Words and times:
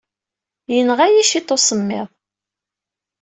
Yenɣa-iyi 0.73 1.23
cwiṭ 1.29 1.49
usemmiḍ. 1.55 2.07